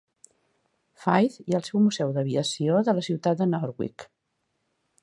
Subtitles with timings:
[1.03, 4.09] Faith i seu del Museu d'Aviació de la ciutat de Norwich.